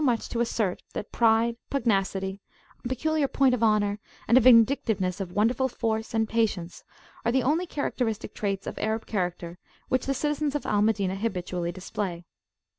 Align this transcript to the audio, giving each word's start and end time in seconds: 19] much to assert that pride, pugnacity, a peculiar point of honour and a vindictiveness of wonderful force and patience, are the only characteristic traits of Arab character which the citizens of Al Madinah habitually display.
19] 0.01 0.05
much 0.07 0.29
to 0.29 0.39
assert 0.39 0.81
that 0.93 1.11
pride, 1.11 1.57
pugnacity, 1.69 2.41
a 2.83 2.87
peculiar 2.87 3.27
point 3.27 3.53
of 3.53 3.61
honour 3.61 3.99
and 4.27 4.35
a 4.35 4.41
vindictiveness 4.41 5.19
of 5.21 5.31
wonderful 5.33 5.67
force 5.67 6.15
and 6.15 6.27
patience, 6.27 6.83
are 7.23 7.31
the 7.31 7.43
only 7.43 7.67
characteristic 7.67 8.33
traits 8.33 8.65
of 8.65 8.79
Arab 8.79 9.05
character 9.05 9.59
which 9.89 10.07
the 10.07 10.15
citizens 10.15 10.55
of 10.55 10.65
Al 10.65 10.81
Madinah 10.81 11.17
habitually 11.17 11.71
display. 11.71 12.25